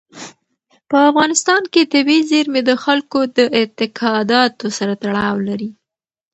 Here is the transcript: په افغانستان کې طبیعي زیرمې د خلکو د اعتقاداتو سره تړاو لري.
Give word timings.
په 0.89 0.97
افغانستان 1.09 1.61
کې 1.73 1.89
طبیعي 1.93 2.21
زیرمې 2.31 2.61
د 2.65 2.71
خلکو 2.83 3.19
د 3.37 3.39
اعتقاداتو 3.59 4.67
سره 4.77 4.93
تړاو 5.03 5.35
لري. 5.47 5.69